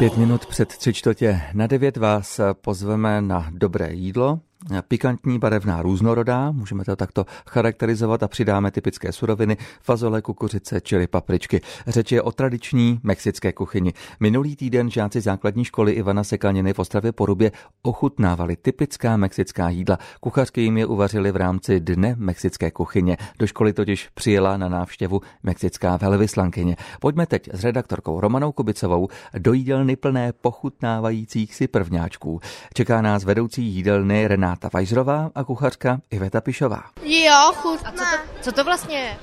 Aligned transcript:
Pět 0.00 0.16
minut 0.16 0.46
před 0.46 0.68
tři 0.68 0.92
čtvrtě 0.92 1.42
na 1.52 1.66
devět 1.66 1.96
vás 1.96 2.40
pozveme 2.52 3.20
na 3.20 3.50
dobré 3.50 3.92
jídlo 3.92 4.40
pikantní, 4.88 5.38
barevná, 5.38 5.82
různorodá, 5.82 6.50
můžeme 6.50 6.84
to 6.84 6.96
takto 6.96 7.26
charakterizovat 7.46 8.22
a 8.22 8.28
přidáme 8.28 8.70
typické 8.70 9.12
suroviny, 9.12 9.56
fazole, 9.80 10.22
kukuřice, 10.22 10.80
čili 10.80 11.06
papričky. 11.06 11.60
Řeč 11.86 12.12
je 12.12 12.22
o 12.22 12.32
tradiční 12.32 13.00
mexické 13.02 13.52
kuchyni. 13.52 13.92
Minulý 14.20 14.56
týden 14.56 14.90
žáci 14.90 15.20
základní 15.20 15.64
školy 15.64 15.92
Ivana 15.92 16.24
Sekaniny 16.24 16.72
v 16.72 16.78
Ostravě 16.78 17.12
Porubě 17.12 17.52
ochutnávali 17.82 18.56
typická 18.56 19.16
mexická 19.16 19.68
jídla. 19.68 19.98
Kuchařky 20.20 20.60
jim 20.60 20.78
je 20.78 20.86
uvařili 20.86 21.32
v 21.32 21.36
rámci 21.36 21.80
Dne 21.80 22.14
mexické 22.18 22.70
kuchyně. 22.70 23.16
Do 23.38 23.46
školy 23.46 23.72
totiž 23.72 24.08
přijela 24.14 24.56
na 24.56 24.68
návštěvu 24.68 25.20
mexická 25.42 25.96
velvyslankyně. 25.96 26.76
Pojďme 27.00 27.26
teď 27.26 27.48
s 27.52 27.64
redaktorkou 27.64 28.20
Romanou 28.20 28.52
Kubicovou 28.52 29.08
do 29.38 29.52
jídelny 29.52 29.96
plné 29.96 30.32
pochutnávajících 30.32 31.54
si 31.54 31.68
prvňáčků. 31.68 32.40
Čeká 32.74 33.02
nás 33.02 33.24
vedoucí 33.24 33.62
jídelny 33.64 34.28
Rená 34.28 34.49
Renáta 34.50 34.70
Vajzrová 34.74 35.30
a 35.34 35.44
kuchařka 35.44 36.00
Iveta 36.10 36.40
Pišová. 36.40 36.82
Jo, 37.02 37.52
chutná. 37.54 37.88
A 37.88 37.92
co 37.92 37.98
to, 37.98 38.42
co 38.42 38.52
to 38.52 38.64
vlastně 38.64 38.98
je? 38.98 39.16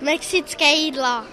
Mexické 0.00 0.72
jídlo. 0.72 1.24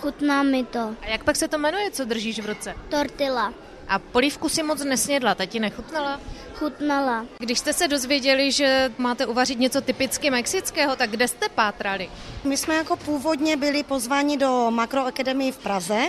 Chutná 0.00 0.42
mi 0.42 0.64
to. 0.64 0.94
A 1.02 1.06
jak 1.06 1.24
pak 1.24 1.36
se 1.36 1.48
to 1.48 1.58
jmenuje, 1.58 1.90
co 1.90 2.04
držíš 2.04 2.40
v 2.40 2.46
ruce? 2.46 2.74
Tortila. 2.88 3.54
A 3.88 3.98
polívku 3.98 4.48
si 4.48 4.62
moc 4.62 4.84
nesnědla, 4.84 5.34
ta 5.34 5.46
ti 5.46 5.60
nechutnala? 5.60 6.20
Chutnala. 6.54 7.26
Když 7.38 7.58
jste 7.58 7.72
se 7.72 7.88
dozvěděli, 7.88 8.52
že 8.52 8.92
máte 8.98 9.26
uvařit 9.26 9.58
něco 9.58 9.80
typicky 9.80 10.30
mexického, 10.30 10.96
tak 10.96 11.10
kde 11.10 11.28
jste 11.28 11.48
pátrali? 11.48 12.10
My 12.44 12.56
jsme 12.56 12.74
jako 12.74 12.96
původně 12.96 13.56
byli 13.56 13.82
pozváni 13.82 14.36
do 14.36 14.70
Makroakademii 14.70 15.52
v 15.52 15.58
Praze, 15.58 16.08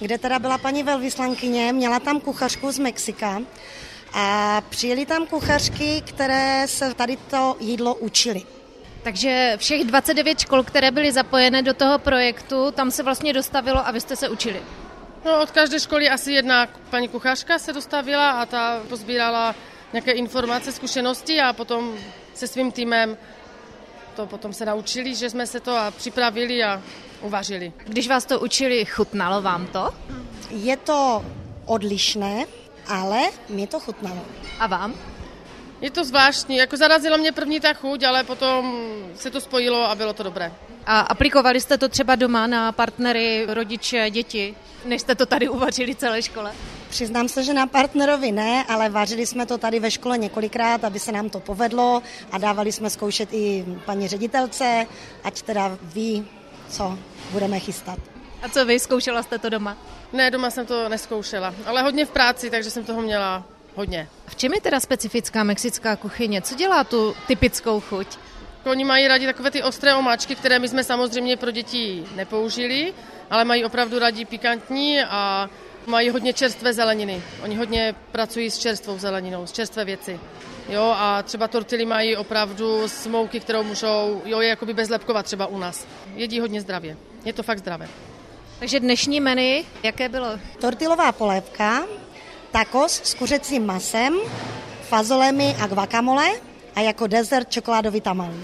kde 0.00 0.18
teda 0.18 0.38
byla 0.38 0.58
paní 0.58 0.82
velvyslankyně, 0.82 1.72
měla 1.72 2.00
tam 2.00 2.20
kuchařku 2.20 2.72
z 2.72 2.78
Mexika 2.78 3.42
a 4.12 4.60
přijeli 4.68 5.06
tam 5.06 5.26
kuchařky, 5.26 6.02
které 6.06 6.68
se 6.68 6.94
tady 6.94 7.16
to 7.16 7.56
jídlo 7.60 7.94
učili. 7.94 8.42
Takže 9.02 9.54
všech 9.56 9.84
29 9.84 10.40
škol, 10.40 10.62
které 10.62 10.90
byly 10.90 11.12
zapojené 11.12 11.62
do 11.62 11.74
toho 11.74 11.98
projektu, 11.98 12.70
tam 12.70 12.90
se 12.90 13.02
vlastně 13.02 13.32
dostavilo 13.32 13.86
a 13.86 13.90
vy 13.90 14.00
jste 14.00 14.16
se 14.16 14.28
učili. 14.28 14.62
No, 15.24 15.42
od 15.42 15.50
každé 15.50 15.80
školy 15.80 16.08
asi 16.08 16.32
jedna 16.32 16.66
paní 16.90 17.08
kuchařka 17.08 17.58
se 17.58 17.72
dostavila 17.72 18.30
a 18.30 18.46
ta 18.46 18.80
pozbírala 18.88 19.54
nějaké 19.92 20.12
informace, 20.12 20.72
zkušenosti 20.72 21.40
a 21.40 21.52
potom 21.52 21.94
se 22.34 22.46
svým 22.46 22.72
týmem 22.72 23.16
to 24.16 24.26
potom 24.26 24.52
se 24.52 24.64
naučili, 24.64 25.14
že 25.14 25.30
jsme 25.30 25.46
se 25.46 25.60
to 25.60 25.76
a 25.76 25.90
připravili 25.90 26.64
a 26.64 26.82
uvařili. 27.22 27.72
Když 27.86 28.08
vás 28.08 28.24
to 28.24 28.40
učili, 28.40 28.84
chutnalo 28.84 29.42
vám 29.42 29.66
to? 29.66 29.94
Je 30.50 30.76
to 30.76 31.24
odlišné, 31.66 32.44
ale 32.90 33.20
mě 33.48 33.66
to 33.66 33.80
chutnalo. 33.80 34.20
A 34.58 34.66
vám? 34.66 34.94
Je 35.80 35.90
to 35.90 36.04
zvláštní, 36.04 36.56
jako 36.56 36.76
zarazila 36.76 37.16
mě 37.16 37.32
první 37.32 37.60
ta 37.60 37.72
chuť, 37.72 38.02
ale 38.02 38.24
potom 38.24 38.76
se 39.16 39.30
to 39.30 39.40
spojilo 39.40 39.90
a 39.90 39.94
bylo 39.94 40.12
to 40.12 40.22
dobré. 40.22 40.52
A 40.86 41.00
aplikovali 41.00 41.60
jste 41.60 41.78
to 41.78 41.88
třeba 41.88 42.14
doma 42.14 42.46
na 42.46 42.72
partnery, 42.72 43.46
rodiče, 43.48 44.10
děti, 44.10 44.54
než 44.84 45.00
jste 45.00 45.14
to 45.14 45.26
tady 45.26 45.48
uvařili 45.48 45.94
celé 45.94 46.22
škole? 46.22 46.52
Přiznám 46.88 47.28
se, 47.28 47.44
že 47.44 47.54
na 47.54 47.66
partnerovi 47.66 48.32
ne, 48.32 48.64
ale 48.68 48.88
vařili 48.88 49.26
jsme 49.26 49.46
to 49.46 49.58
tady 49.58 49.80
ve 49.80 49.90
škole 49.90 50.18
několikrát, 50.18 50.84
aby 50.84 50.98
se 50.98 51.12
nám 51.12 51.30
to 51.30 51.40
povedlo 51.40 52.02
a 52.32 52.38
dávali 52.38 52.72
jsme 52.72 52.90
zkoušet 52.90 53.28
i 53.32 53.64
paní 53.84 54.08
ředitelce, 54.08 54.86
ať 55.24 55.42
teda 55.42 55.78
ví, 55.82 56.26
co 56.68 56.98
budeme 57.32 57.58
chystat. 57.58 57.98
A 58.42 58.48
co 58.48 58.64
vy, 58.64 58.78
zkoušela 58.78 59.22
jste 59.22 59.38
to 59.38 59.48
doma? 59.48 59.76
Ne, 60.12 60.30
doma 60.30 60.50
jsem 60.50 60.66
to 60.66 60.88
neskoušela, 60.88 61.54
ale 61.66 61.82
hodně 61.82 62.06
v 62.06 62.10
práci, 62.10 62.50
takže 62.50 62.70
jsem 62.70 62.84
toho 62.84 63.02
měla 63.02 63.44
hodně. 63.74 64.08
V 64.26 64.36
čem 64.36 64.54
je 64.54 64.60
teda 64.60 64.80
specifická 64.80 65.44
mexická 65.44 65.96
kuchyně? 65.96 66.42
Co 66.42 66.54
dělá 66.54 66.84
tu 66.84 67.16
typickou 67.26 67.80
chuť? 67.80 68.06
Oni 68.64 68.84
mají 68.84 69.08
rádi 69.08 69.26
takové 69.26 69.50
ty 69.50 69.62
ostré 69.62 69.94
omáčky, 69.94 70.34
které 70.34 70.58
my 70.58 70.68
jsme 70.68 70.84
samozřejmě 70.84 71.36
pro 71.36 71.50
děti 71.50 72.04
nepoužili, 72.14 72.94
ale 73.30 73.44
mají 73.44 73.64
opravdu 73.64 73.98
rádi 73.98 74.24
pikantní 74.24 75.00
a 75.00 75.50
mají 75.86 76.10
hodně 76.10 76.32
čerstvé 76.32 76.72
zeleniny. 76.72 77.22
Oni 77.42 77.56
hodně 77.56 77.94
pracují 78.12 78.50
s 78.50 78.58
čerstvou 78.58 78.98
zeleninou, 78.98 79.46
s 79.46 79.52
čerstvé 79.52 79.84
věci. 79.84 80.20
Jo, 80.68 80.94
a 80.96 81.22
třeba 81.22 81.48
tortily 81.48 81.86
mají 81.86 82.16
opravdu 82.16 82.88
smouky, 82.88 83.40
kterou 83.40 83.62
můžou, 83.62 84.22
jo, 84.24 84.40
je 84.40 84.48
jakoby 84.48 84.74
bezlepkovat 84.74 85.26
třeba 85.26 85.46
u 85.46 85.58
nás. 85.58 85.86
Jedí 86.14 86.40
hodně 86.40 86.60
zdravě. 86.60 86.96
Je 87.24 87.32
to 87.32 87.42
fakt 87.42 87.58
zdravé. 87.58 87.88
Takže 88.60 88.80
dnešní 88.80 89.20
menu, 89.20 89.64
jaké 89.82 90.08
bylo? 90.08 90.26
Tortilová 90.60 91.12
polévka, 91.12 91.82
tacos 92.50 93.00
s 93.04 93.14
kuřecím 93.14 93.66
masem, 93.66 94.14
fazolemi 94.82 95.56
a 95.60 95.66
guacamole 95.66 96.28
a 96.74 96.80
jako 96.80 97.06
dezert 97.06 97.50
čokoládový 97.50 98.00
tamal. 98.00 98.34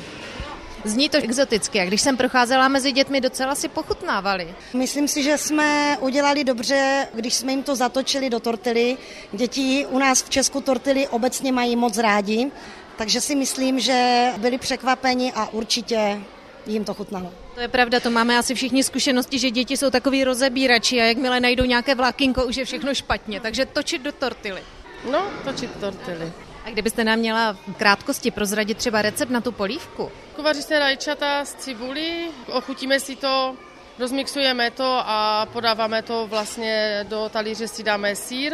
Zní 0.84 1.08
to 1.08 1.18
exoticky 1.18 1.80
a 1.80 1.84
když 1.84 2.00
jsem 2.00 2.16
procházela 2.16 2.68
mezi 2.68 2.92
dětmi, 2.92 3.20
docela 3.20 3.54
si 3.54 3.68
pochutnávali. 3.68 4.54
Myslím 4.74 5.08
si, 5.08 5.22
že 5.22 5.38
jsme 5.38 5.98
udělali 6.00 6.44
dobře, 6.44 7.08
když 7.14 7.34
jsme 7.34 7.52
jim 7.52 7.62
to 7.62 7.76
zatočili 7.76 8.30
do 8.30 8.40
tortily. 8.40 8.96
Děti 9.32 9.86
u 9.90 9.98
nás 9.98 10.22
v 10.22 10.30
Česku 10.30 10.60
tortily 10.60 11.08
obecně 11.08 11.52
mají 11.52 11.76
moc 11.76 11.98
rádi, 11.98 12.50
takže 12.96 13.20
si 13.20 13.34
myslím, 13.34 13.80
že 13.80 14.30
byli 14.36 14.58
překvapeni 14.58 15.32
a 15.32 15.48
určitě 15.52 16.20
jim 16.66 16.84
to 16.84 16.94
chutnalo. 16.94 17.32
To 17.54 17.60
je 17.60 17.68
pravda, 17.68 18.00
to 18.00 18.10
máme 18.10 18.38
asi 18.38 18.54
všichni 18.54 18.82
zkušenosti, 18.82 19.38
že 19.38 19.50
děti 19.50 19.76
jsou 19.76 19.90
takový 19.90 20.24
rozebírači 20.24 21.00
a 21.00 21.04
jakmile 21.04 21.40
najdou 21.40 21.64
nějaké 21.64 21.94
vlákinko, 21.94 22.44
už 22.44 22.56
je 22.56 22.64
všechno 22.64 22.94
špatně, 22.94 23.40
takže 23.40 23.66
točit 23.66 24.02
do 24.02 24.12
tortily. 24.12 24.62
No, 25.10 25.26
točit 25.44 25.70
tortily. 25.80 26.32
A 26.64 26.70
kdybyste 26.70 27.04
nám 27.04 27.18
měla 27.18 27.52
v 27.52 27.74
krátkosti 27.76 28.30
prozradit 28.30 28.78
třeba 28.78 29.02
recept 29.02 29.30
na 29.30 29.40
tu 29.40 29.52
polívku? 29.52 30.10
Kuvaří 30.36 30.62
se 30.62 30.78
rajčata 30.78 31.44
z 31.44 31.54
cibuli, 31.54 32.28
ochutíme 32.52 33.00
si 33.00 33.16
to, 33.16 33.56
rozmixujeme 33.98 34.70
to 34.70 35.02
a 35.06 35.46
podáváme 35.52 36.02
to 36.02 36.26
vlastně 36.26 37.04
do 37.08 37.28
talíře 37.32 37.68
si 37.68 37.82
dáme 37.82 38.16
sír, 38.16 38.52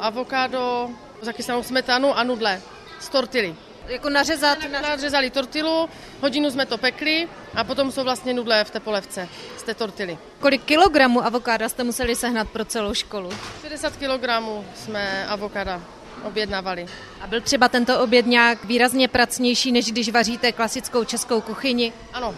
avokádo, 0.00 0.90
zakysanou 1.20 1.62
smetanu 1.62 2.18
a 2.18 2.24
nudle 2.24 2.62
z 3.00 3.08
tortily. 3.08 3.54
Jako 3.90 4.10
nařezat? 4.10 4.58
Nařezali 4.82 5.30
tortilu, 5.30 5.88
hodinu 6.20 6.50
jsme 6.50 6.66
to 6.66 6.78
pekli 6.78 7.28
a 7.54 7.64
potom 7.64 7.92
jsou 7.92 8.04
vlastně 8.04 8.34
nudle 8.34 8.64
v 8.64 8.70
té 8.70 8.80
polevce 8.80 9.28
z 9.58 9.62
té 9.62 9.74
tortily. 9.74 10.18
Kolik 10.40 10.64
kilogramů 10.64 11.24
avokáda 11.24 11.68
jste 11.68 11.84
museli 11.84 12.16
sehnat 12.16 12.48
pro 12.48 12.64
celou 12.64 12.94
školu? 12.94 13.30
60 13.62 13.96
kilogramů 13.96 14.64
jsme 14.74 15.26
avokáda 15.26 15.82
objednávali. 16.22 16.86
A 17.20 17.26
byl 17.26 17.40
třeba 17.40 17.68
tento 17.68 18.00
oběd 18.00 18.26
nějak 18.26 18.64
výrazně 18.64 19.08
pracnější, 19.08 19.72
než 19.72 19.92
když 19.92 20.08
vaříte 20.08 20.52
klasickou 20.52 21.04
českou 21.04 21.40
kuchyni? 21.40 21.92
Ano, 22.12 22.34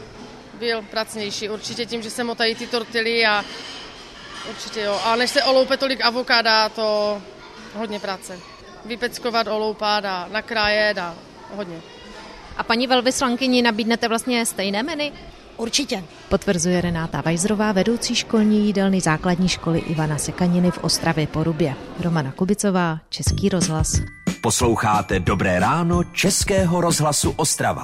byl 0.55 0.83
pracnější, 0.83 1.49
určitě 1.49 1.87
tím, 1.87 2.03
že 2.03 2.11
se 2.11 2.25
motají 2.25 2.55
ty 2.55 2.67
tortily 2.67 3.27
a 3.27 3.45
určitě 4.51 4.81
jo. 4.81 5.01
A 5.05 5.17
než 5.17 5.31
se 5.31 5.45
oloupe 5.45 5.77
tolik 5.77 6.05
avokáda, 6.05 6.69
to 6.69 7.23
hodně 7.75 8.01
práce. 8.01 8.39
Vypeckovat, 8.85 9.47
oloupat 9.47 10.05
a 10.05 10.29
nakrájet 10.31 10.99
a 10.99 11.15
hodně. 11.57 11.77
A 12.57 12.63
paní 12.63 12.87
velvyslankyni 12.87 13.63
nabídnete 13.63 14.09
vlastně 14.09 14.47
stejné 14.47 14.83
menu? 14.83 15.05
Určitě. 15.57 16.05
Potvrzuje 16.29 16.81
Renáta 16.81 17.21
Vajzrová, 17.21 17.73
vedoucí 17.73 18.15
školní 18.15 18.67
jídelny 18.67 19.01
základní 19.01 19.49
školy 19.49 19.79
Ivana 19.79 20.19
Sekaniny 20.19 20.71
v 20.71 20.79
Ostravě 20.79 21.27
Porubě. 21.27 21.75
Romana 22.01 22.33
Kubicová, 22.33 22.99
Český 23.09 23.49
rozhlas. 23.49 24.01
Posloucháte 24.41 25.21
Dobré 25.21 25.61
ráno 25.61 26.05
Českého 26.05 26.81
rozhlasu 26.81 27.35
Ostrava. 27.37 27.81